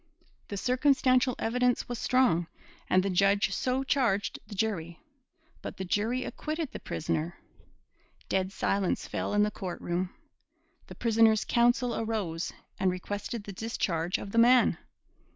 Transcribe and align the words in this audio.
The 0.47 0.57
circumstantial 0.57 1.35
evidence 1.37 1.87
was 1.87 1.99
strong, 1.99 2.47
and 2.89 3.03
the 3.03 3.09
judge 3.11 3.53
so 3.53 3.83
charged 3.83 4.39
the 4.47 4.55
jury. 4.55 4.99
But 5.61 5.77
the 5.77 5.85
jury 5.85 6.23
acquitted 6.23 6.71
the 6.71 6.79
prisoner. 6.79 7.37
Dead 8.27 8.51
silence 8.51 9.07
fell 9.07 9.31
in 9.35 9.43
the 9.43 9.51
court 9.51 9.79
room. 9.79 10.09
The 10.87 10.95
prisoner's 10.95 11.45
counsel 11.45 11.95
arose 11.95 12.51
and 12.79 12.89
requested 12.89 13.43
the 13.43 13.53
discharge 13.53 14.17
of 14.17 14.31
the 14.31 14.39
man. 14.39 14.79